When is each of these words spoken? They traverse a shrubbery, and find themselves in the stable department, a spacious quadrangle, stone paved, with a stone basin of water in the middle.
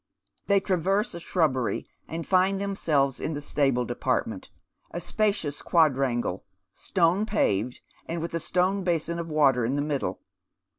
They 0.47 0.59
traverse 0.59 1.13
a 1.13 1.19
shrubbery, 1.19 1.85
and 2.07 2.25
find 2.25 2.59
themselves 2.59 3.19
in 3.19 3.35
the 3.35 3.39
stable 3.39 3.85
department, 3.85 4.49
a 4.89 4.99
spacious 4.99 5.61
quadrangle, 5.61 6.43
stone 6.73 7.23
paved, 7.27 7.81
with 8.09 8.33
a 8.33 8.39
stone 8.39 8.83
basin 8.83 9.19
of 9.19 9.29
water 9.29 9.63
in 9.63 9.75
the 9.75 9.81
middle. 9.83 10.19